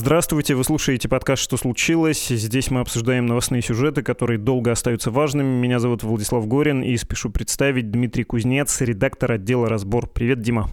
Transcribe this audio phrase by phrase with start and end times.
[0.00, 2.28] Здравствуйте, вы слушаете подкаст «Что случилось?».
[2.28, 5.60] Здесь мы обсуждаем новостные сюжеты, которые долго остаются важными.
[5.60, 10.06] Меня зовут Владислав Горин и спешу представить Дмитрий Кузнец, редактор отдела «Разбор».
[10.08, 10.70] Привет, Дима.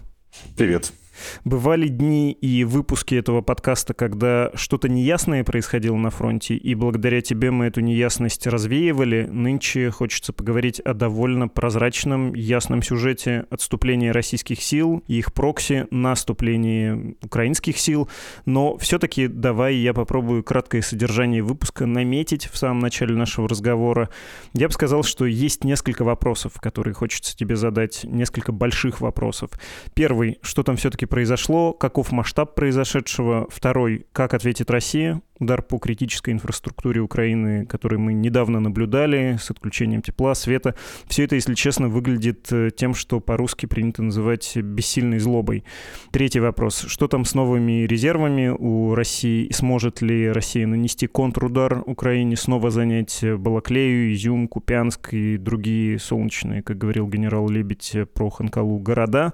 [0.56, 0.94] Привет.
[1.44, 7.50] Бывали дни и выпуски этого подкаста, когда что-то неясное происходило на фронте, и благодаря тебе
[7.50, 9.28] мы эту неясность развеивали.
[9.30, 17.78] Нынче хочется поговорить о довольно прозрачном, ясном сюжете отступления российских сил их прокси, наступлении украинских
[17.78, 18.08] сил.
[18.44, 24.10] Но все-таки давай я попробую краткое содержание выпуска наметить в самом начале нашего разговора.
[24.54, 29.50] Я бы сказал, что есть несколько вопросов, которые хочется тебе задать, несколько больших вопросов.
[29.94, 36.32] Первый, что там все-таки произошло, каков масштаб произошедшего, второй, как ответит Россия, удар по критической
[36.34, 40.74] инфраструктуре Украины, который мы недавно наблюдали, с отключением тепла, света.
[41.06, 45.64] Все это, если честно, выглядит э, тем, что по-русски принято называть бессильной злобой.
[46.10, 46.84] Третий вопрос.
[46.88, 49.50] Что там с новыми резервами у России?
[49.52, 56.78] Сможет ли Россия нанести контрудар Украине, снова занять Балаклею, Изюм, Купянск и другие солнечные, как
[56.78, 59.32] говорил генерал Лебедь про Ханкалу, города?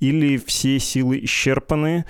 [0.00, 2.04] Или все силы исчерпаны?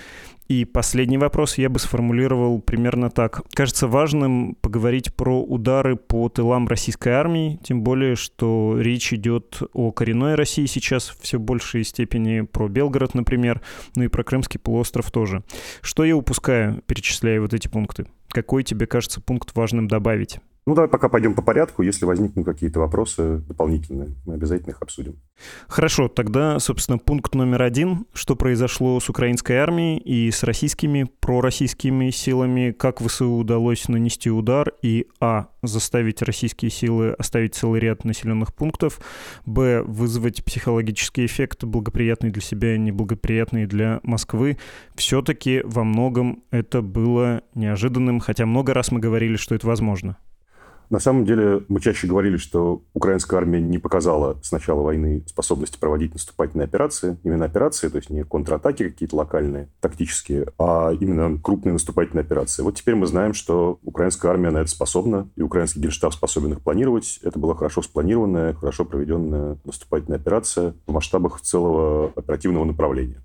[0.49, 3.43] И последний вопрос я бы сформулировал примерно так.
[3.53, 9.91] Кажется важным поговорить про удары по тылам российской армии, тем более, что речь идет о
[9.91, 13.61] коренной России сейчас все большей степени, про Белгород, например,
[13.97, 15.43] ну и про Крымский полуостров тоже.
[15.81, 18.07] Что я упускаю, перечисляя вот эти пункты?
[18.29, 20.39] Какой тебе кажется пункт важным добавить?
[20.69, 21.83] Ну, давай пока пойдем по порядку.
[21.83, 25.15] Если возникнут какие-то вопросы дополнительные, мы обязательно их обсудим.
[25.69, 28.07] Хорошо, тогда, собственно, пункт номер один.
[28.13, 32.73] Что произошло с украинской армией и с российскими, пророссийскими силами?
[32.73, 38.99] Как ВСУ удалось нанести удар и, а, заставить российские силы оставить целый ряд населенных пунктов,
[39.45, 44.59] б, вызвать психологический эффект, благоприятный для себя и неблагоприятный для Москвы?
[44.97, 50.17] Все-таки во многом это было неожиданным, хотя много раз мы говорили, что это возможно.
[50.89, 55.79] На самом деле, мы чаще говорили, что украинская армия не показала с начала войны способности
[55.79, 57.19] проводить наступательные операции.
[57.25, 62.63] Именно операции, то есть не контратаки какие-то локальные, тактические, а именно крупные наступательные операции.
[62.63, 66.61] Вот теперь мы знаем, что украинская армия на это способна, и украинский генштаб способен их
[66.61, 67.19] планировать.
[67.23, 73.23] Это была хорошо спланированная, хорошо проведенная наступательная операция в масштабах целого оперативного направления.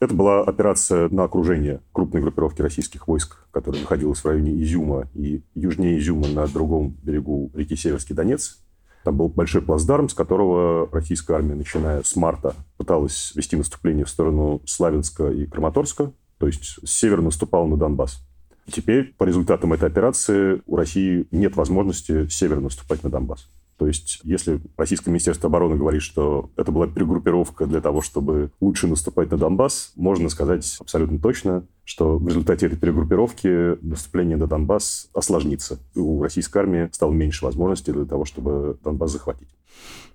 [0.00, 5.42] Это была операция на окружение крупной группировки российских войск, которая находилась в районе Изюма и
[5.54, 8.58] южнее Изюма на другом берегу реки Северский Донец.
[9.04, 14.08] Там был большой плацдарм, с которого российская армия, начиная с марта, пыталась вести наступление в
[14.08, 18.26] сторону Славянска и Краматорска, то есть с севера наступала на Донбасс.
[18.70, 23.46] Теперь, по результатам этой операции, у России нет возможности с севера наступать на Донбасс.
[23.84, 28.86] То есть, если Российское Министерство обороны говорит, что это была перегруппировка для того, чтобы лучше
[28.86, 35.10] наступать на Донбасс, можно сказать абсолютно точно, что в результате этой перегруппировки наступление на Донбасс
[35.12, 35.78] осложнится.
[35.94, 39.48] У российской армии стало меньше возможностей для того, чтобы Донбасс захватить.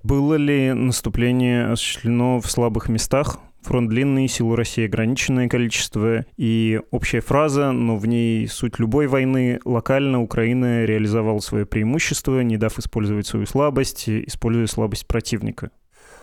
[0.01, 3.37] Было ли наступление осуществлено в слабых местах?
[3.69, 6.25] Фронт длинный, силу России ограниченное количество.
[6.37, 9.59] И общая фраза, но в ней суть любой войны.
[9.63, 15.69] Локально Украина реализовала свое преимущество, не дав использовать свою слабость, используя слабость противника.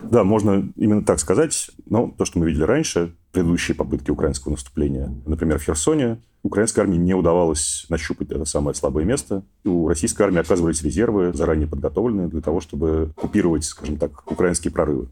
[0.03, 1.71] Да, можно именно так сказать.
[1.89, 6.97] Но то, что мы видели раньше, предыдущие попытки украинского наступления, например, в Херсоне, украинской армии
[6.97, 9.45] не удавалось нащупать это самое слабое место.
[9.65, 15.11] У российской армии оказывались резервы, заранее подготовленные для того, чтобы купировать, скажем так, украинские прорывы.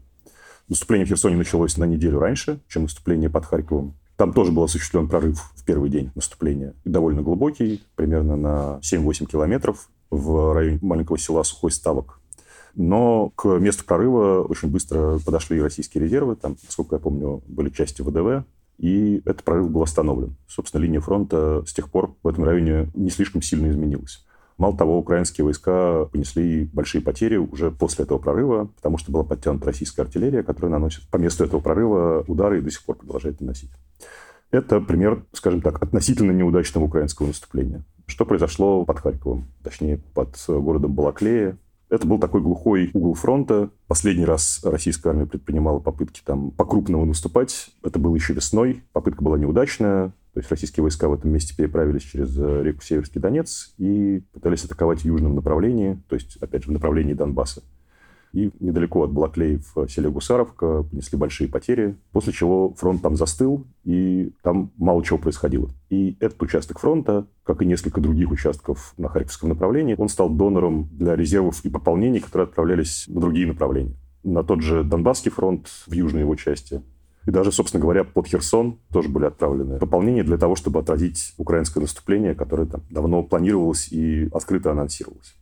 [0.67, 3.93] Наступление в Херсоне началось на неделю раньше, чем наступление под Харьковом.
[4.17, 6.73] Там тоже был осуществлен прорыв в первый день наступления.
[6.85, 12.19] Довольно глубокий, примерно на 7-8 километров в районе маленького села Сухой Ставок.
[12.73, 16.35] Но к месту прорыва очень быстро подошли российские резервы.
[16.35, 18.45] Там, насколько я помню, были части ВДВ.
[18.77, 20.35] И этот прорыв был остановлен.
[20.47, 24.24] Собственно, линия фронта с тех пор в этом районе не слишком сильно изменилась.
[24.57, 29.65] Мало того, украинские войска понесли большие потери уже после этого прорыва, потому что была подтянута
[29.65, 33.71] российская артиллерия, которая наносит по месту этого прорыва удары и до сих пор продолжает наносить.
[34.51, 37.83] Это пример, скажем так, относительно неудачного украинского наступления.
[38.07, 41.57] Что произошло под Харьковом, точнее, под городом Балаклея.
[41.89, 43.69] Это был такой глухой угол фронта.
[43.87, 47.71] Последний раз российская армия предпринимала попытки там по-крупному наступать.
[47.83, 48.83] Это было еще весной.
[48.93, 50.13] Попытка была неудачная.
[50.35, 54.65] То есть российские войска в этом месте переправились через э, реку Северский Донец и пытались
[54.65, 57.63] атаковать в южном направлении, то есть, опять же, в направлении Донбасса.
[58.33, 63.65] и недалеко от Балаклеи в селе Гусаровка понесли большие потери, после чего фронт там застыл,
[63.85, 65.69] и там мало чего происходило.
[65.89, 70.89] И этот участок фронта, как и несколько других участков на Харьковском направлении, он стал донором
[70.91, 73.95] для резервов и пополнений, которые отправлялись на другие направления.
[74.25, 76.81] На тот же Донбасский фронт в южной его части,
[77.25, 81.81] и даже, собственно говоря, под Херсон тоже были отправлены пополнения для того, чтобы отразить украинское
[81.81, 85.35] наступление, которое там давно планировалось и открыто анонсировалось.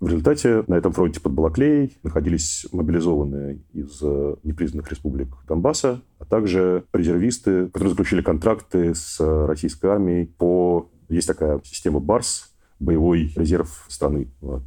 [0.00, 6.24] В результате на этом фронте под Балаклеей находились мобилизованные из э, непризнанных республик Донбасса, а
[6.24, 10.90] также резервисты, которые заключили контракты с российской армией по...
[11.08, 14.32] Есть такая система БАРС, боевой резерв страны.
[14.40, 14.62] Вот.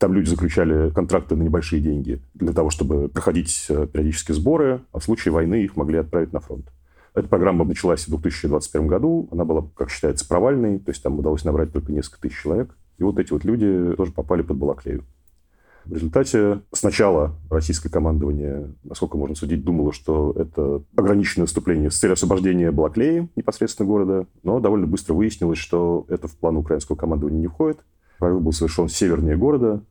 [0.00, 4.98] Там люди заключали контракты на небольшие деньги для того, чтобы проходить э, периодические сборы, а
[4.98, 6.72] в случае войны их могли отправить на фронт.
[7.14, 9.28] Эта программа началась в 2021 году.
[9.30, 10.78] Она была, как считается, провальной.
[10.78, 12.74] То есть там удалось набрать только несколько тысяч человек.
[12.96, 15.04] И вот эти вот люди тоже попали под Балаклею.
[15.84, 22.14] В результате сначала российское командование, насколько можно судить, думало, что это ограниченное наступление с целью
[22.14, 27.48] освобождения Балаклеи, непосредственно города, но довольно быстро выяснилось, что это в план украинского командования не
[27.48, 27.80] входит.
[28.18, 29.82] Прорыв был совершен севернее города,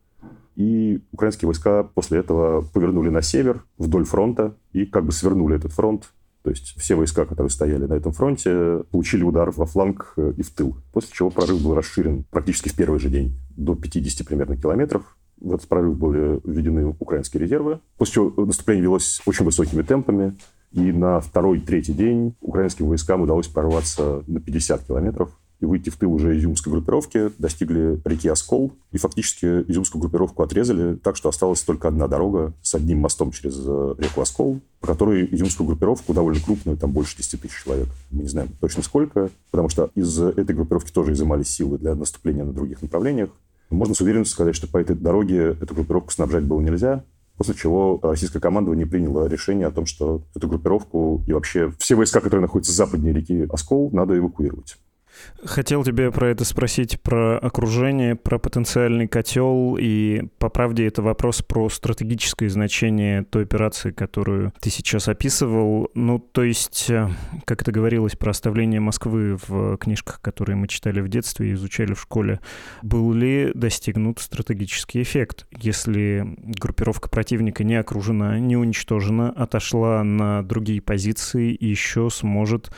[0.60, 5.72] и украинские войска после этого повернули на север, вдоль фронта, и как бы свернули этот
[5.72, 6.12] фронт
[6.42, 10.42] то есть все войска, которые стояли на этом фронте, получили удар во фланг э, и
[10.42, 10.78] в тыл.
[10.94, 15.18] После чего прорыв был расширен практически в первый же день до 50 примерно километров.
[15.42, 17.82] В этот прорыв были введены украинские резервы.
[17.98, 20.38] После чего наступление велось очень высокими темпами.
[20.72, 26.14] И на второй-третий день украинским войскам удалось прорваться на 50 километров и выйти в тыл
[26.14, 31.88] уже изюмской группировки, достигли реки Оскол, и фактически изюмскую группировку отрезали так, что осталась только
[31.88, 36.78] одна дорога с одним мостом через э, реку Оскол, по которой изюмскую группировку, довольно крупную,
[36.78, 40.92] там больше 10 тысяч человек, мы не знаем точно сколько, потому что из этой группировки
[40.92, 43.30] тоже изымались силы для наступления на других направлениях.
[43.70, 47.04] Можно с уверенностью сказать, что по этой дороге эту группировку снабжать было нельзя,
[47.38, 52.20] после чего российское командование приняло решение о том, что эту группировку и вообще все войска,
[52.20, 54.78] которые находятся западнее реки Оскол, надо эвакуировать.
[55.44, 61.42] Хотел тебя про это спросить, про окружение, про потенциальный котел, и по правде это вопрос
[61.42, 65.90] про стратегическое значение той операции, которую ты сейчас описывал.
[65.94, 67.10] Ну, то есть, э,
[67.46, 71.94] как это говорилось про оставление Москвы в книжках, которые мы читали в детстве и изучали
[71.94, 72.42] в школе,
[72.82, 80.82] был ли достигнут стратегический эффект, если группировка противника не окружена, не уничтожена, отошла на другие
[80.82, 82.72] позиции и еще сможет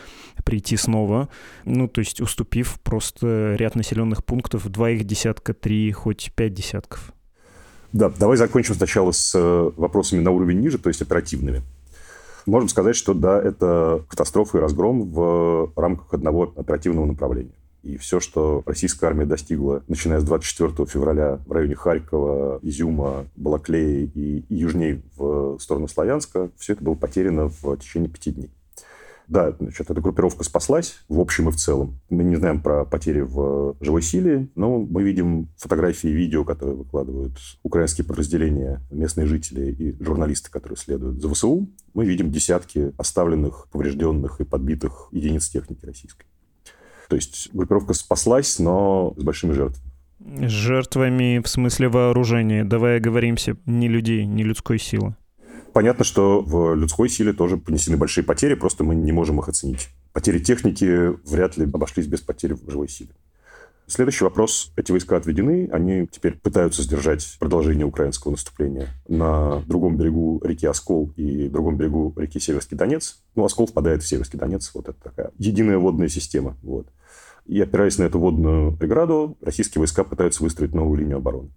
[0.46, 1.30] прийти снова,
[1.66, 7.12] ну, то есть уступив просто ряд населенных пунктов, два их десятка, три, хоть пять десятков.
[7.92, 11.62] Да, давай закончим сначала с э, вопросами на уровень ниже, то есть оперативными.
[12.46, 17.52] Можем сказать, что да, это катастрофа и разгром в рамках одного оперативного направления.
[17.84, 24.10] И все, что российская армия достигла, начиная с 24 февраля в районе Харькова, Изюма, Балаклеи
[24.16, 28.52] и, южнее в сторону Славянска, все это было потеряно в течение пяти дней.
[29.32, 32.02] Да, значит, эта группировка спаслась в общем и в целом.
[32.10, 36.76] Мы не знаем про потери в живой силе, но мы видим фотографии и видео, которые
[36.76, 41.70] выкладывают украинские подразделения, местные жители и журналисты, которые следуют за ВСУ.
[41.94, 46.26] Мы видим десятки оставленных, поврежденных и подбитых единиц техники российской.
[47.08, 49.92] То есть группировка спаслась, но с большими жертвами.
[50.50, 52.66] Жертвами в смысле вооружения.
[52.66, 55.16] Давай оговоримся, не людей, не людской силы.
[55.74, 59.90] Понятно, что в людской силе тоже понесены большие потери, просто мы не можем их оценить.
[60.12, 63.12] Потери техники вряд ли обошлись без потери в живой силе.
[63.88, 64.72] Следующий вопрос.
[64.78, 71.12] Эти войска отведены, они теперь пытаются сдержать продолжение украинского наступления на другом берегу реки Оскол
[71.18, 73.22] и другом берегу реки Северский Донец.
[73.36, 76.56] Ну, Оскол впадает в Северский Донец, вот это такая единая водная система.
[76.64, 76.88] Вот.
[77.46, 81.50] И опираясь на эту водную преграду, российские войска пытаются выстроить новую линию обороны.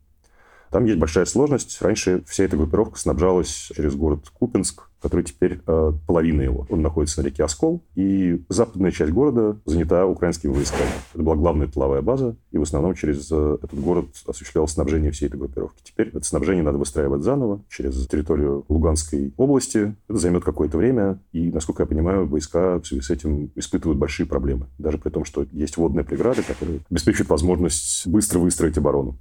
[0.74, 1.80] Там есть большая сложность.
[1.80, 6.66] Раньше вся эта группировка снабжалась через город Купинск, который теперь э, половина его.
[6.68, 10.90] Он находится на реке Оскол, и западная часть города занята украинскими войсками.
[11.14, 15.26] Это была главная тыловая база, и в основном через э, этот город осуществлялось снабжение всей
[15.26, 15.80] этой группировки.
[15.84, 19.94] Теперь это снабжение надо выстраивать заново через территорию Луганской области.
[20.08, 24.26] Это займет какое-то время, и, насколько я понимаю, войска в связи с этим испытывают большие
[24.26, 24.66] проблемы.
[24.78, 29.16] Даже при том, что есть водные преграды, которые обеспечивают возможность быстро выстроить оборону.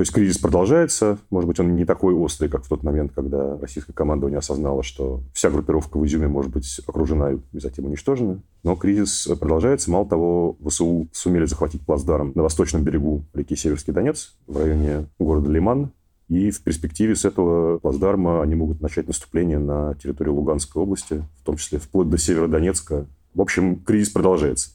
[0.00, 1.18] То есть кризис продолжается.
[1.28, 5.20] Может быть, он не такой острый, как в тот момент, когда российское командование осознало, что
[5.34, 8.40] вся группировка в Изюме может быть окружена и затем уничтожена.
[8.62, 9.90] Но кризис продолжается.
[9.90, 15.50] Мало того, ВСУ сумели захватить плацдарм на восточном берегу реки Северский Донец, в районе города
[15.50, 15.90] Лиман.
[16.28, 21.44] И в перспективе с этого плацдарма они могут начать наступление на территорию Луганской области, в
[21.44, 23.04] том числе вплоть до Северодонецка.
[23.34, 24.70] В общем, кризис продолжается.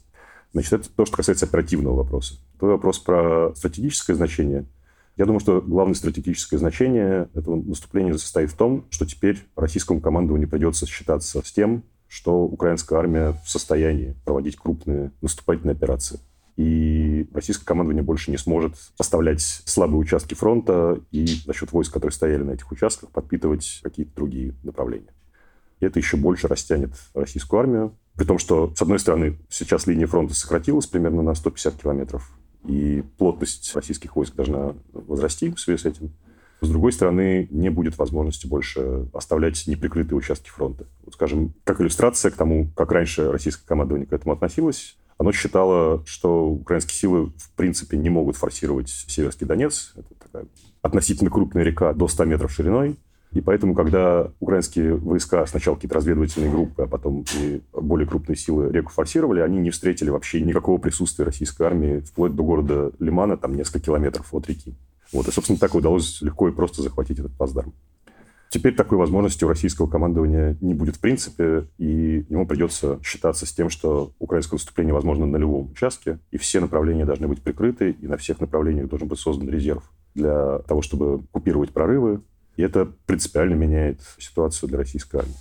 [0.53, 2.35] Значит, это то, что касается оперативного вопроса.
[2.59, 4.65] Твой вопрос про стратегическое значение–
[5.17, 10.49] Я думаю, что главное стратегическое значение этого наступления состоит в том, что теперь российскому командованию
[10.49, 16.19] придется считаться с тем, что украинская армия в состоянии проводить крупные наступательные операции.
[16.57, 22.13] И российское командование больше не сможет оставлять слабые участки фронта и за счет войск, которые
[22.13, 25.13] стояли на этих участках, подпитывать какие-то другие направления.
[25.79, 27.97] И это еще больше растянет российскую армию.
[28.15, 32.31] При том, что, с одной стороны, сейчас линия фронта сократилась примерно на 150 километров,
[32.67, 36.13] и плотность российских войск должна возрасти в связи с этим.
[36.61, 40.87] С другой стороны, не будет возможности больше оставлять неприкрытые участки фронта.
[41.03, 46.03] Вот, скажем, как иллюстрация к тому, как раньше российское командование к этому относилось, оно считало,
[46.05, 49.93] что украинские силы в принципе не могут форсировать Северский Донец.
[49.95, 50.45] Это такая
[50.81, 52.97] относительно крупная река до 100 метров шириной.
[53.35, 58.71] И поэтому, когда украинские войска сначала какие-то разведывательные группы, а потом и более крупные силы
[58.71, 63.53] реку форсировали, они не встретили вообще никакого присутствия российской армии вплоть до города Лимана, там
[63.53, 64.73] несколько километров от реки.
[65.11, 65.27] Вот.
[65.27, 67.73] И, собственно, так удалось легко и просто захватить этот плацдарм.
[68.49, 73.51] Теперь такой возможности у российского командования не будет в принципе, и ему придется считаться с
[73.51, 78.07] тем, что украинское наступление возможно на любом участке, и все направления должны быть прикрыты, и
[78.07, 82.21] на всех направлениях должен быть создан резерв для того, чтобы купировать прорывы.
[82.57, 85.35] И это принципиально меняет ситуацию для российской армии.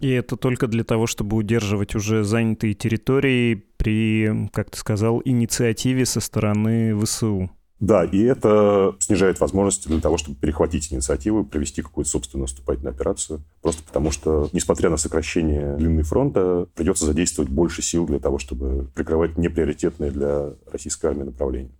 [0.00, 6.06] И это только для того, чтобы удерживать уже занятые территории при, как ты сказал, инициативе
[6.06, 7.50] со стороны ВСУ.
[7.82, 13.42] Да, и это снижает возможности для того, чтобы перехватить инициативу, провести какую-то собственную наступательную операцию.
[13.60, 18.88] Просто потому что, несмотря на сокращение длины фронта, придется задействовать больше сил для того, чтобы
[18.94, 21.72] прикрывать неприоритетные для российской армии направления.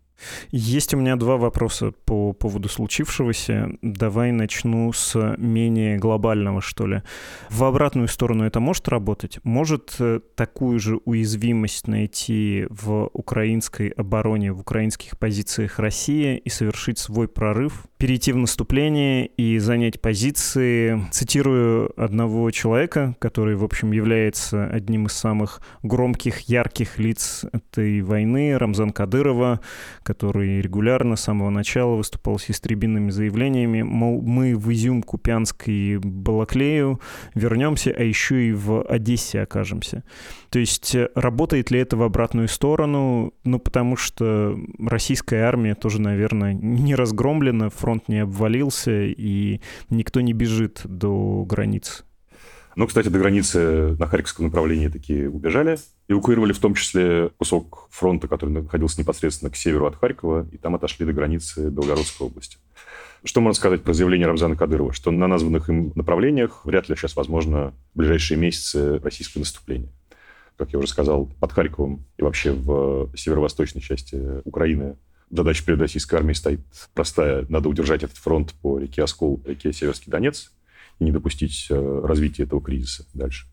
[0.51, 3.71] Есть у меня два вопроса по поводу случившегося.
[3.83, 7.03] Давай начну с менее глобального, что ли.
[7.51, 9.39] В обратную сторону это может работать?
[9.45, 16.99] Может э, такую же уязвимость найти в украинской обороне, в украинских позициях России и совершить
[16.99, 21.01] свой прорыв, перейти в наступление и занять позиции?
[21.11, 28.59] Цитирую одного человека, который, в общем, является одним из самых громких, ярких лиц этой войны,
[28.59, 29.61] Рамзан Кадырова,
[30.13, 35.99] который регулярно с самого начала выступал с истребинными заявлениями, мол, мы в Изюм, Купянск и
[36.03, 37.01] Балаклею
[37.35, 40.05] вернемся, а еще и в Одессе окажемся.
[40.51, 43.33] То есть э, работает ли это в обратную сторону?
[43.45, 50.35] Ну, потому что российская армия тоже, наверное, не разгромлена, фронт не обвалился, и никто не
[50.35, 52.05] бежит до границ.
[52.75, 55.79] Ну, кстати, до границы на Харьковском направлении такие убежали.
[56.09, 60.75] Эвакуировали в том числе кусок фронта, который находился непосредственно к северу от Харькова, и там
[60.75, 62.59] отошли до границы Белгородской области.
[63.25, 64.93] Что можно сказать про заявление Рамзана Кадырова?
[64.93, 69.91] Что на названных им направлениях вряд ли сейчас возможно в ближайшие месяцы российское наступление.
[70.57, 74.97] Как я уже сказал, под Харьковом и вообще в северо-восточной части Украины
[75.31, 76.61] задача перед российской армией стоит
[76.95, 77.47] простая.
[77.49, 80.53] Надо удержать этот фронт по реке Оскол, реке Северский Донец,
[81.03, 83.47] не допустить э, развития этого кризиса дальше.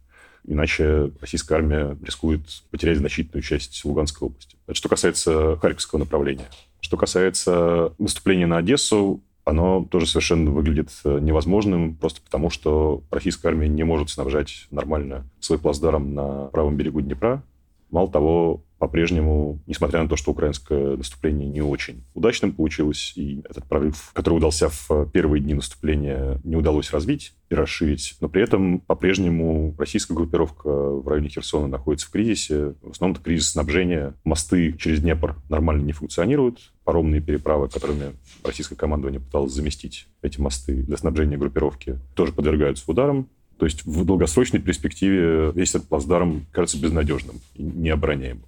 [0.45, 2.41] Иначе российская армия рискует
[2.71, 4.55] потерять значительную часть Луганской области.
[4.67, 6.47] Это что касается Харьковского направления.
[6.79, 13.49] Что касается наступления на Одессу, оно тоже совершенно выглядит э, невозможным, просто потому что российская
[13.49, 17.43] армия не может снабжать нормально свой плацдарм на правом берегу Днепра.
[17.91, 23.65] Мало того, по-прежнему, несмотря на то, что украинское наступление не очень удачным получилось, и этот
[23.65, 28.79] прорыв, который удался в первые дни наступления, не удалось развить и расширить, но при этом
[28.79, 32.75] по-прежнему российская группировка в районе Херсона находится в кризисе.
[32.81, 34.13] В основном это кризис снабжения.
[34.23, 36.71] Мосты через Днепр нормально не функционируют.
[36.83, 43.27] Паромные переправы, которыми российское командование пыталось заместить эти мосты для снабжения группировки, тоже подвергаются ударам.
[43.57, 48.45] То есть в долгосрочной перспективе весь этот плацдарм кажется безнадежным и необороняемым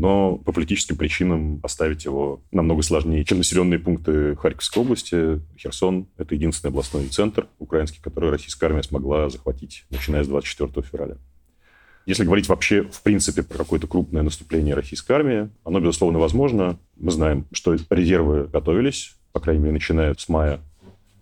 [0.00, 5.42] но по политическим причинам оставить его намного сложнее, чем населенные пункты Харьковской области.
[5.58, 11.16] Херсон— это единственный областной центр украинский, который российская армия смогла захватить, начиная с 24 февраля.
[12.06, 16.78] Если говорить вообще, в принципе, про какое-то крупное наступление российской армии, оно, безусловно, возможно.
[16.96, 20.60] Мы знаем, что резервы готовились, по крайней мере, начиная с мая.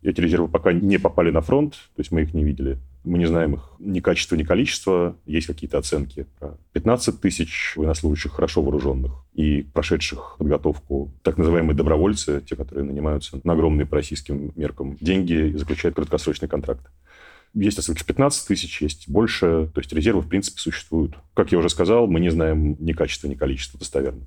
[0.03, 2.79] Эти резервы пока не попали на фронт, то есть мы их не видели.
[3.05, 5.17] Мы не знаем их ни качества, ни количества.
[5.25, 12.43] Есть какие-то оценки про 15 тысяч военнослужащих хорошо вооруженных и прошедших подготовку так называемые добровольцы,
[12.47, 16.87] те, которые нанимаются на огромные по российским меркам деньги и заключают краткосрочный контракт.
[17.55, 19.71] Есть оценки 15 тысяч, есть больше.
[19.75, 21.17] То есть резервы, в принципе, существуют.
[21.35, 24.27] Как я уже сказал, мы не знаем ни качества, ни количества достоверно.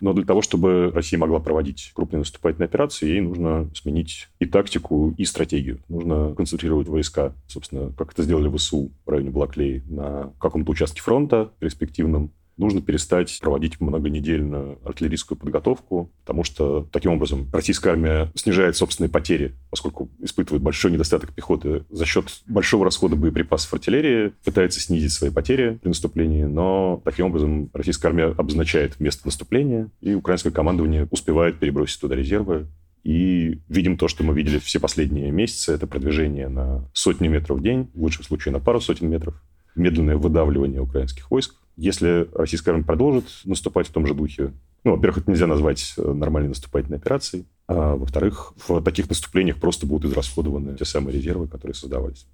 [0.00, 5.14] Но для того, чтобы Россия могла проводить крупные наступательные операции, ей нужно сменить и тактику,
[5.16, 5.80] и стратегию.
[5.88, 11.00] Нужно концентрировать войска, собственно, как это сделали в ВСУ в районе Балаклеи, на каком-то участке
[11.00, 18.76] фронта перспективном, нужно перестать проводить многонедельную артиллерийскую подготовку, потому что таким образом российская армия снижает
[18.76, 25.12] собственные потери, поскольку испытывает большой недостаток пехоты за счет большого расхода боеприпасов артиллерии, пытается снизить
[25.12, 31.08] свои потери при наступлении, но таким образом российская армия обозначает место наступления, и украинское командование
[31.10, 32.66] успевает перебросить туда резервы,
[33.04, 35.72] и видим то, что мы видели все последние месяцы.
[35.72, 39.40] Это продвижение на сотни метров в день, в лучшем случае на пару сотен метров.
[39.74, 41.54] Медленное выдавливание украинских войск.
[41.76, 44.52] Если российская армия продолжит наступать в том же духе,
[44.84, 49.86] ну, во-первых, это нельзя назвать э, нормальной наступательной операцией, а во-вторых, в таких наступлениях просто
[49.86, 52.26] будут израсходованы те самые резервы, которые создавались.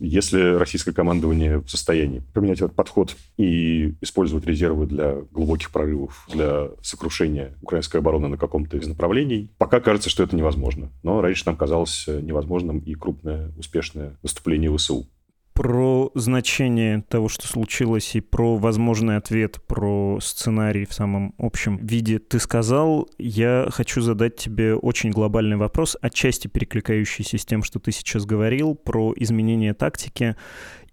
[0.00, 6.68] Если российское командование в состоянии поменять этот подход и использовать резервы для глубоких прорывов, для
[6.82, 10.90] сокрушения украинской обороны на каком-то из направлений, пока кажется, что это невозможно.
[11.02, 15.08] Но раньше нам казалось невозможным и крупное успешное наступление ВСУ
[15.58, 22.20] про значение того, что случилось, и про возможный ответ, про сценарий в самом общем виде
[22.20, 23.08] ты сказал.
[23.18, 28.76] Я хочу задать тебе очень глобальный вопрос, отчасти перекликающийся с тем, что ты сейчас говорил,
[28.76, 30.36] про изменение тактики.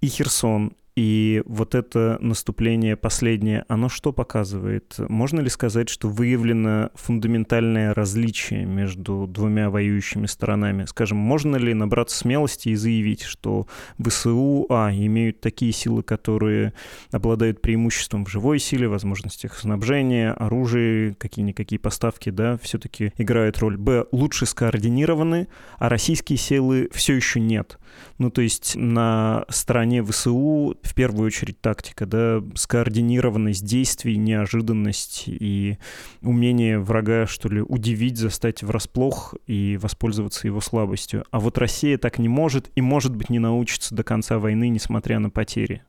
[0.02, 4.96] И Херсон, и вот это наступление последнее, оно что показывает?
[4.98, 10.86] Можно ли сказать, что выявлено фундаментальное различие между двумя воюющими сторонами?
[10.86, 13.68] Скажем, можно ли набраться смелости и заявить, что
[14.00, 16.74] ВСУ, а, имеют такие силы, которые
[17.12, 23.76] обладают преимуществом в живой силе, возможностях снабжения, оружия, какие-никакие поставки, да, все-таки играют роль.
[23.76, 27.80] Б, лучше скоординированы, а российские силы все еще нет.
[28.18, 35.78] Ну, то есть на стороне ВСУ в первую очередь тактика, да, скоординированность действий, неожиданность и
[36.22, 41.26] умение врага, что ли, удивить, застать врасплох и воспользоваться его слабостью.
[41.32, 45.20] А вот Россия так не может и, может быть, не научится до конца войны, несмотря
[45.20, 45.84] на потери.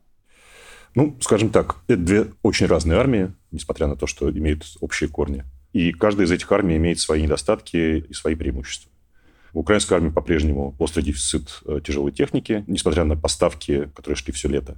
[0.96, 5.44] Ну, скажем так, это две очень разные армии, несмотря на то, что имеют общие корни.
[5.72, 8.90] И каждая из этих армий имеет свои недостатки и свои преимущества.
[9.52, 14.76] Украинской армии по-прежнему острый дефицит э, тяжелой техники, несмотря на поставки, которые шли все лето.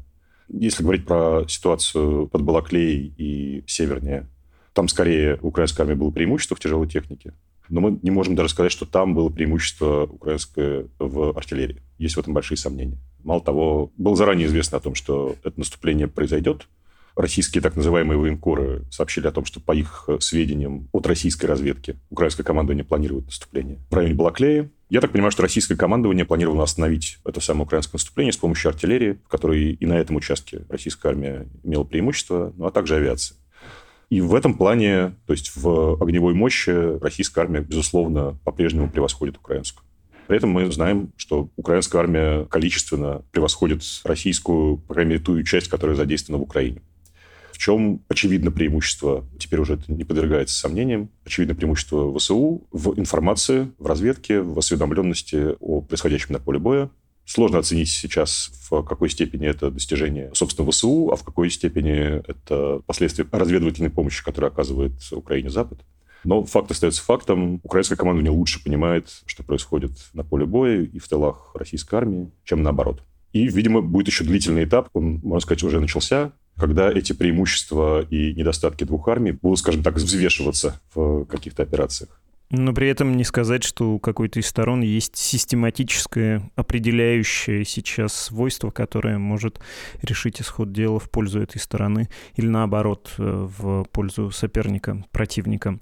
[0.49, 4.27] Если говорить про ситуацию под Балаклеей и севернее,
[4.73, 7.35] там скорее украинской армии было преимущество в тяжелой технике.
[7.69, 11.83] Но мы не можем даже сказать, что там было преимущество украинское в артиллерии.
[11.99, 12.99] Есть в этом большие сомнения.
[13.23, 16.67] Мало того, было заранее известно о том, что это наступление произойдет.
[17.19, 22.47] Российские так называемые военкоры сообщили о том, что по их сведениям от российской разведки украинское
[22.47, 24.71] командование планирует наступление в районе Балаклеи.
[24.89, 29.19] Я так понимаю, что российское командование планировало остановить это самое украинское наступление с помощью артиллерии,
[29.25, 33.35] в которой и на этом участке российская армия имела преимущество, ну а также авиации.
[34.11, 39.85] И в этом плане, то есть в огневой мощи, российская армия, безусловно, по-прежнему превосходит украинскую.
[40.29, 45.67] При этом мы знаем, что украинская армия количественно превосходит российскую, по крайней мере, ту часть,
[45.67, 46.81] которая задействована в Украине.
[47.59, 53.73] В чем очевидно преимущество, теперь уже это не подвергается сомнениям, очевидно преимущество ВСУ в информации,
[53.79, 56.89] в разведке, в осведомленности о происходящем на поле боя.
[57.25, 62.81] Сложно оценить сейчас, в какой степени это достижение, собственно, ВСУ, а в какой степени это
[62.87, 65.81] последствия разведывательной помощи, которую оказывает Украине Запад.
[66.23, 67.61] Но факт остается фактом.
[67.65, 72.63] Украинское командование лучше понимает, что происходит на поле боя и в тылах российской армии, чем
[72.63, 73.03] наоборот.
[73.33, 78.35] И, видимо, будет еще длительный этап, он, можно сказать, уже начался, когда эти преимущества и
[78.35, 82.21] недостатки двух армий будут, скажем так, взвешиваться в каких-то операциях.
[82.51, 88.71] Но при этом не сказать, что у какой-то из сторон есть систематическое, определяющее сейчас свойство,
[88.71, 89.61] которое может
[90.01, 93.23] решить исход дела в пользу этой стороны или наоборот э,
[93.59, 95.79] в пользу соперника, противника.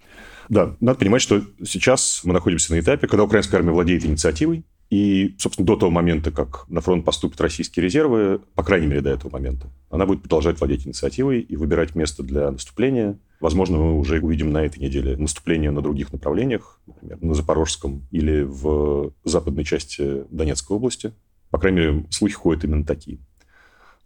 [0.48, 5.34] Да, надо понимать, что сейчас мы находимся на этапе, когда украинская армия владеет инициативой, и,
[5.38, 9.32] собственно, до того момента, как на фронт поступят российские резервы, по крайней мере, до этого
[9.32, 13.18] момента, она будет продолжать владеть инициативой и выбирать место для наступления.
[13.40, 18.42] Возможно, мы уже увидим на этой неделе наступление на других направлениях, например, на Запорожском или
[18.42, 21.12] в западной части Донецкой области.
[21.50, 23.18] По крайней мере, слухи ходят именно такие.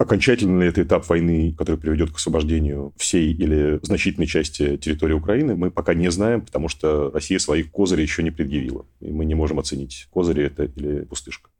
[0.01, 5.57] Окончательно ли это этап войны, который приведет к освобождению всей или значительной части территории Украины,
[5.57, 8.87] мы пока не знаем, потому что Россия своих козырей еще не предъявила.
[9.01, 11.51] И мы не можем оценить, козыри это или пустышка.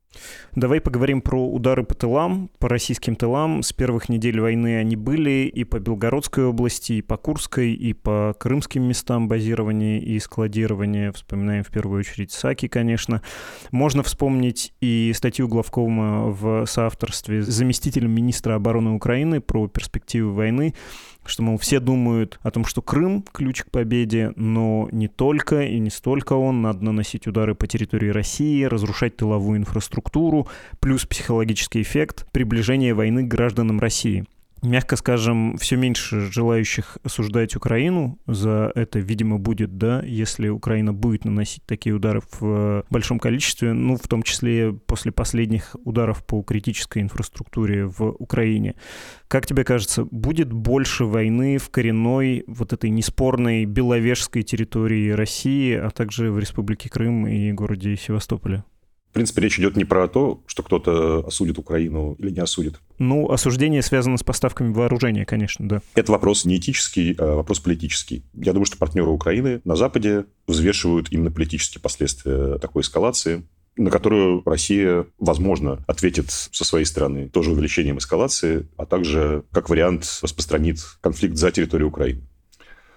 [0.57, 3.63] Давай поговорим про удары по тылам, по российским тылам.
[3.63, 8.35] С первых недель войны они были и по Белгородской области, и по Курской, и по
[8.39, 11.13] крымским местам базирования и складирования.
[11.13, 13.23] Вспоминаем в первую очередь Саки, конечно.
[13.71, 20.75] Можно вспомнить и статью Главкома в соавторстве с заместителем министра обороны Украины про перспективы войны
[21.25, 25.79] что, мол, все думают о том, что Крым— ключ к победе, но не только и
[25.79, 26.63] не столько он.
[26.63, 30.49] Надо наносить удары по территории России, разрушать тыловую инфраструктуру,
[30.81, 34.27] плюс психологический эффект приближения войны к гражданам России.
[34.63, 41.25] Мягко скажем, все меньше желающих осуждать Украину за это, видимо, будет, да, если Украина будет
[41.25, 47.03] наносить такие удары в большом количестве, ну, в том числе после последних ударов по критической
[47.03, 48.75] инфраструктуре в Украине.
[49.29, 55.91] Как тебе кажется, будет больше войны в коренной, вот этой неспорной беловежской территории России, а
[55.91, 58.65] также в Республике Крым и городе Севастополе?
[59.11, 62.81] В принципе, речь идет не про то, что кто-то осудит Украину или не осудит.
[62.99, 65.83] Ну, осуждение связано с поставками вооружения, конечно, да.
[65.97, 68.25] Это вопрос не этический, а вопрос политический.
[68.35, 73.45] Я думаю, что партнеры Украины на Западе взвешивают именно политические последствия такой эскалации
[73.77, 80.19] на которую Россия, возможно, ответит со своей стороны тоже увеличением эскалации, а также, как вариант,
[80.23, 82.23] распространит конфликт за территорию Украины.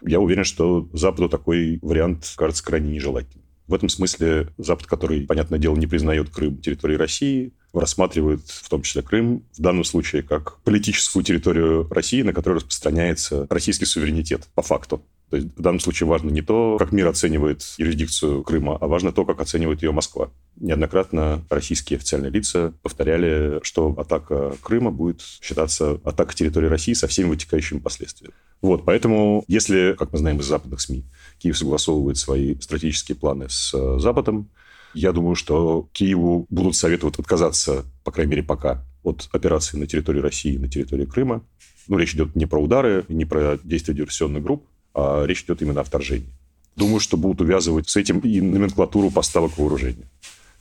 [0.02, 3.43] Я уверен, что Западу такой вариант кажется крайне нежелательным.
[3.68, 8.82] В этом смысле Запад, который, понятное дело, не признает Крым территорией России, рассматривает в том
[8.82, 14.62] числе Крым в данном случае как политическую территорию России, на которой распространяется российский суверенитет по
[14.62, 15.04] факту.
[15.30, 19.12] То есть в данном случае важно не то, как мир оценивает юрисдикцию Крыма, а важно
[19.12, 20.30] то, как оценивает ее Москва.
[20.58, 27.30] Неоднократно российские официальные лица повторяли, что атака Крыма будет считаться атакой территории России со всеми
[27.30, 28.36] вытекающими последствиями.
[28.62, 31.04] Вот, поэтому, если, как мы знаем из западных СМИ,
[31.44, 34.50] Киев согласовывает свои стратегические планы с э, Западом,
[34.94, 40.20] я думаю, что Киеву будут советовать отказаться, по крайней мере, пока, от операции на территории
[40.22, 41.44] России, на территории Крыма.
[41.88, 45.82] Ну, речь идет не про удары, не про действия диверсионных групп, а речь идет именно
[45.82, 46.30] о вторжении.
[46.78, 50.10] Думаю, что будут увязывать с этим и номенклатуру поставок вооружения.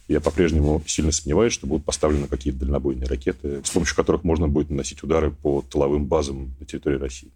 [0.09, 4.71] Я по-прежнему сильно сомневаюсь, что будут поставлены какие-то дальнобойные ракеты, с помощью которых можно будет
[4.71, 7.31] наносить удары по тыловым базам на территории России.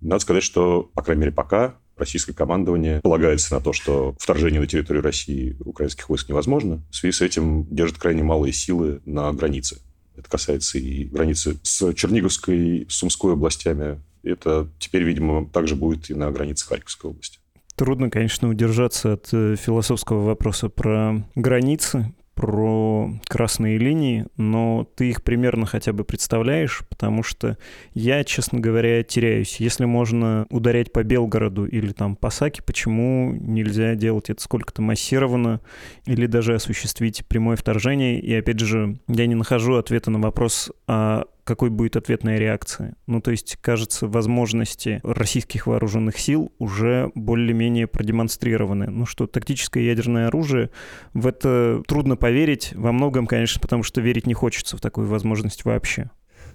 [0.00, 4.66] Надо сказать, что, по крайней мере, пока российское командование полагается на то, что вторжение на
[4.66, 6.82] территорию России украинских войск невозможно.
[6.90, 9.78] В связи с этим держит крайне малые силы на границе.
[10.16, 14.00] Это касается и границы с Черниговской, Сумской областями.
[14.22, 17.38] Это теперь, видимо, также будет и на границе Харьковской области.
[17.76, 25.22] Трудно, конечно, удержаться от э, философского вопроса про границы, про красные линии, но ты их
[25.22, 27.56] примерно хотя бы представляешь, потому что
[27.94, 29.56] я, честно говоря, теряюсь.
[29.56, 35.62] Если можно ударять по Белгороду или там по Саке, почему нельзя делать это сколько-то массированно
[36.04, 38.20] или даже осуществить прямое вторжение?
[38.20, 42.96] И опять же, я не нахожу ответа на вопрос, а какой будет ответная реакция.
[43.06, 48.88] Ну, то есть, кажется, возможности российских вооруженных сил уже более-менее продемонстрированы.
[48.88, 50.70] Ну что, тактическое ядерное оружие,
[51.14, 55.64] в это трудно поверить, во многом, конечно, потому что верить не хочется в такую возможность
[55.64, 56.10] вообще.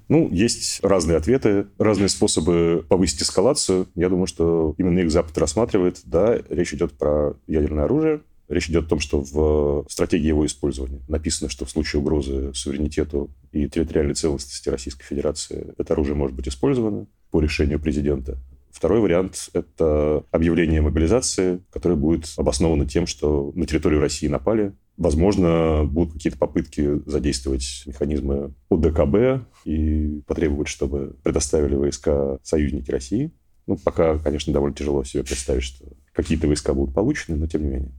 [0.10, 3.88] Ну, есть разные ответы, разные способы повысить эскалацию.
[3.96, 6.02] Я думаю, что именно их Запад рассматривает.
[6.04, 11.00] Да, речь идет про ядерное оружие, Речь идет о том, что в стратегии его использования
[11.08, 16.50] написано, что в случае угрозы суверенитету и территориальной целостности Российской Федерации это оружие может быть
[16.50, 18.38] использовано по решению президента.
[18.70, 24.74] Второй вариант– это объявление мобилизации, которое будет обосновано тем, что на территорию России напали.
[24.98, 33.32] Возможно, будут какие-то попытки задействовать механизмы ОДКБ и потребовать, чтобы предоставили войска союзники России.
[33.66, 37.70] Ну, пока, конечно, довольно тяжело себе представить, что какие-то войска будут получены, но тем не
[37.70, 37.92] менее.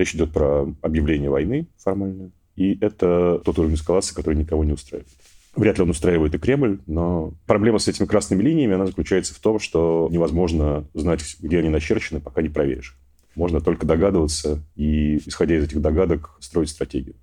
[0.00, 2.30] Речь идет про объявление войны формальное.
[2.56, 5.12] И это тот уровень эскалации, который никого не устраивает.
[5.54, 9.40] Вряд ли он устраивает и Кремль, но проблема с этими красными линиями, она заключается в
[9.40, 12.96] том, что невозможно знать, где они начерчены, пока не проверишь.
[13.34, 17.16] Можно только догадываться и, исходя из этих догадок, строить стратегию.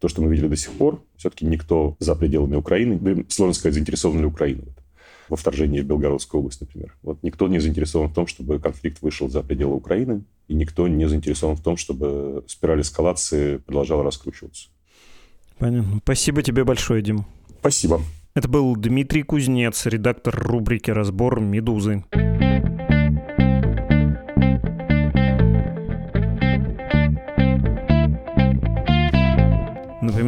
[0.00, 3.74] То, что мы видели до сих пор, все-таки никто за пределами Украины, да, сложно сказать,
[3.74, 4.77] заинтересован ли Украина в этом
[5.28, 6.96] во вторжении в Белгородскую область, например.
[7.02, 11.08] Вот никто не заинтересован в том, чтобы конфликт вышел за пределы Украины, и никто не
[11.08, 14.68] заинтересован в том, чтобы спираль эскалации продолжала раскручиваться.
[15.58, 15.98] Понятно.
[16.02, 17.26] Спасибо тебе большое, Дим.
[17.60, 18.00] Спасибо.
[18.34, 22.04] Это был Дмитрий Кузнец, редактор рубрики «Разбор Медузы».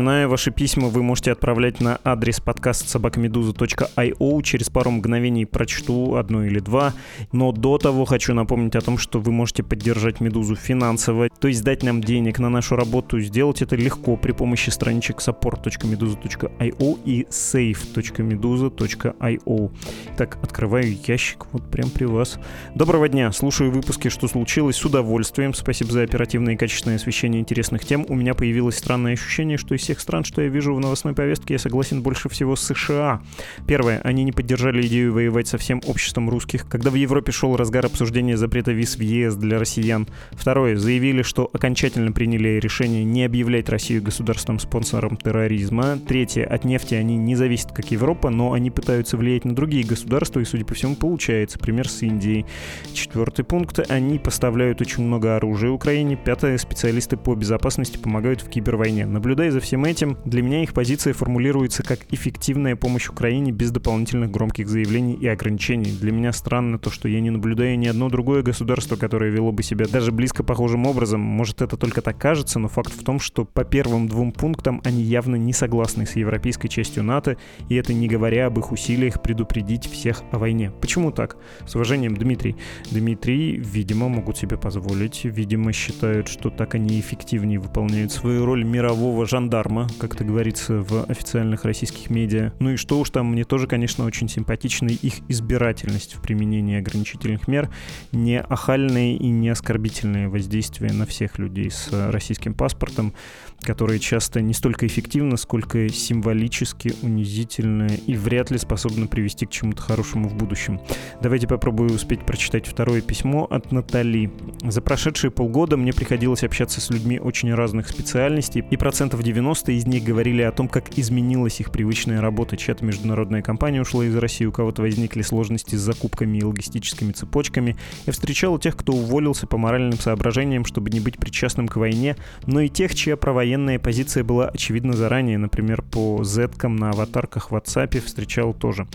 [0.00, 4.42] Напоминаю, ваши письма вы можете отправлять на адрес подкаст собакамедуза.io.
[4.42, 6.94] Через пару мгновений прочту одно или два.
[7.32, 11.62] Но до того хочу напомнить о том, что вы можете поддержать Медузу финансово, то есть
[11.64, 13.20] дать нам денег на нашу работу.
[13.20, 19.70] Сделать это легко при помощи страничек support.meduza.io и save.meduza.io.
[20.16, 22.38] Так, открываю ящик вот прям при вас.
[22.74, 23.32] Доброго дня.
[23.32, 25.52] Слушаю выпуски «Что случилось?» с удовольствием.
[25.52, 28.06] Спасибо за оперативное и качественное освещение интересных тем.
[28.08, 31.55] У меня появилось странное ощущение, что из всех стран, что я вижу в новостной повестке,
[31.55, 33.22] я согласен больше всего с США.
[33.66, 34.00] Первое.
[34.05, 38.37] Они не поддержали идею воевать со всем обществом русских, когда в Европе шел разгар обсуждения
[38.37, 40.07] запрета виз в ЕС для россиян.
[40.31, 40.76] Второе.
[40.76, 45.98] Заявили, что окончательно приняли решение не объявлять Россию государственным спонсором терроризма.
[46.07, 46.44] Третье.
[46.44, 50.44] От нефти они не зависят, как Европа, но они пытаются влиять на другие государства, и,
[50.44, 51.59] судя по всему, получается.
[51.59, 52.46] Пример с Индией.
[52.92, 53.81] Четвертый пункт.
[53.90, 56.14] Они поставляют очень много оружия Украине.
[56.14, 56.59] Пятое.
[56.59, 59.05] Специалисты по безопасности помогают в кибервойне.
[59.05, 64.31] Наблюдая за всем этим, для меня их позиция формулируется как эффективная помощь Украине без дополнительных
[64.31, 65.97] громких заявлений и ограничений.
[66.01, 69.62] Для меня странно то, что я не наблюдаю ни одно другое государство, которое вело бы
[69.62, 71.21] себя даже близко похожим образом.
[71.21, 75.03] Может, это только так кажется, но факт в том, что по первым двум пунктам они
[75.03, 77.37] явно не согласны с европейской частью НАТО,
[77.69, 80.73] и это не говоря об их усилиях предупредить всех о войне.
[80.81, 81.37] Почему так?
[81.66, 82.57] С уважением, Дмитрий.
[82.90, 89.27] Дмитрий, видимо, могут себе позволить, видимо, считают, что так они эффективнее выполняют свою роль мирового
[89.27, 92.52] жандарма, как это говорится в официальных российских медиа.
[92.59, 97.46] Ну и что уж там, мне тоже, конечно, очень симпатична их избирательность в применении ограничительных
[97.48, 97.70] мер,
[98.12, 103.14] не охальные и не оскорбительные воздействия на всех людей с российским паспортом,
[103.62, 109.83] которые часто не столько эффективны, сколько символически унизительны и вряд ли способны привести к чему-то
[109.83, 110.80] хорошему в будущем.
[111.22, 114.30] Давайте попробую успеть прочитать второе письмо от Натали.
[114.62, 119.87] За прошедшие полгода мне приходилось общаться с людьми очень разных специальностей, и процентов 90 из
[119.87, 122.57] них говорили о том, как изменилась их привычная работа.
[122.57, 127.77] Чья-то международная компания ушла из России, у кого-то возникли сложности с закупками и логистическими цепочками.
[128.07, 132.61] Я встречал тех, кто уволился по моральным соображениям, чтобы не быть причастным к войне, но
[132.61, 138.01] и тех, чья провоенная позиция была очевидна заранее, например, по зеткам на аватарках в WhatsApp
[138.01, 138.87] встречал тоже.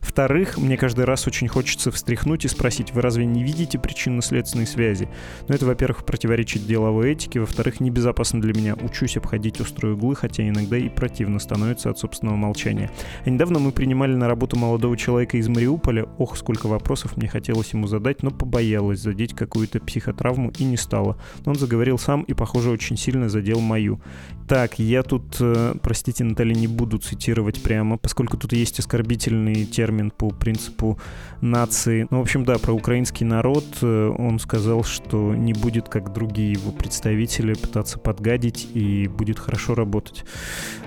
[0.00, 5.08] Вторых, мне каждый раз очень хочется встряхнуть и спросить, вы разве не видите причинно-следственной связи?
[5.46, 8.74] Но это, во-первых, противоречит деловой этике, во-вторых, небезопасно для меня.
[8.74, 12.90] Учусь обходить острые углы, хотя иногда и противно становится от собственного молчания.
[13.24, 16.06] А недавно мы принимали на работу молодого человека из Мариуполя.
[16.18, 21.18] Ох, сколько вопросов мне хотелось ему задать, но побоялась задеть какую-то психотравму и не стала.
[21.44, 24.00] Но он заговорил сам и, похоже, очень сильно задел мою.
[24.48, 29.89] Так, я тут, э, простите, Наталья, не буду цитировать прямо, поскольку тут есть оскорбительный термин
[29.90, 30.98] термин по принципу
[31.40, 32.06] нации.
[32.10, 36.52] Ну, в общем, да, про украинский народ э, он сказал, что не будет, как другие
[36.52, 40.24] его представители, пытаться подгадить и будет хорошо работать.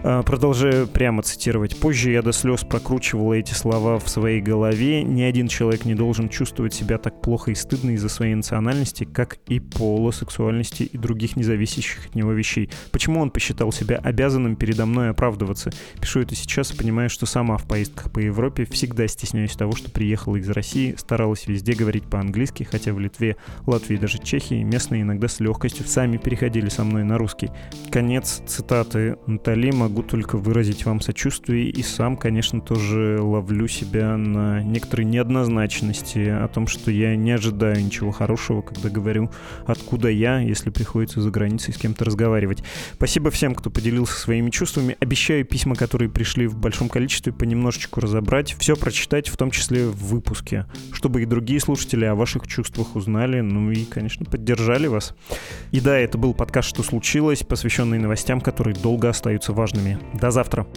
[0.03, 1.77] А, продолжаю прямо цитировать.
[1.79, 5.03] Позже я до слез прокручивал эти слова в своей голове.
[5.03, 9.39] Ни один человек не должен чувствовать себя так плохо и стыдно из-за своей национальности, как
[9.47, 12.69] и пола, сексуальности и других независящих от него вещей.
[12.91, 15.71] Почему он посчитал себя обязанным передо мной оправдываться?
[15.99, 19.75] Пишу это сейчас и понимаю, что сама в поездках по Европе всегда всегда стесняюсь того,
[19.75, 25.01] что приехала из России, старалась везде говорить по-английски, хотя в Литве, Латвии, даже Чехии местные
[25.01, 27.49] иногда с легкостью сами переходили со мной на русский.
[27.89, 29.71] Конец цитаты Натали.
[29.71, 36.47] Могу только выразить вам сочувствие и сам, конечно, тоже ловлю себя на некоторой неоднозначности о
[36.47, 39.31] том, что я не ожидаю ничего хорошего, когда говорю,
[39.65, 42.63] откуда я, если приходится за границей с кем-то разговаривать.
[42.93, 44.97] Спасибо всем, кто поделился своими чувствами.
[44.99, 48.55] Обещаю письма, которые пришли в большом количестве, понемножечку разобрать.
[48.59, 53.39] Все прочитать, в том числе в выпуске, чтобы и другие слушатели о ваших чувствах узнали,
[53.39, 55.15] ну и, конечно, поддержали вас.
[55.71, 59.99] И да, это был подкаст «Что случилось?», посвященный новостям, которые долго остаются важными.
[60.13, 60.67] До завтра.